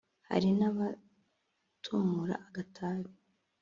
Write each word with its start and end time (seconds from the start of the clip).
Hari 0.31 0.49
n’abatumura 0.57 2.35
agatabi 2.47 3.11